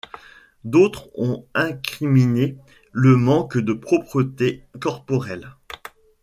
[0.63, 2.57] D'autres ont incriminé
[2.91, 5.51] le manque de propreté corporelle.